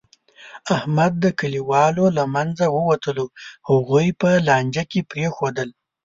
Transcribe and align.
احمد 0.75 1.13
د 1.23 1.25
کلیوالو 1.39 2.05
له 2.17 2.23
منځه 2.35 2.65
ووتلو، 2.75 3.25
هغوی 3.69 4.07
په 4.21 4.29
لانجه 4.47 4.83
کې 4.91 5.01
پرېښودل. 5.11 5.69